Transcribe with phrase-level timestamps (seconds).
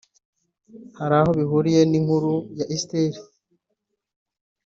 [0.97, 3.17] Hari aho bihuriye n'inkuru ya Esiteri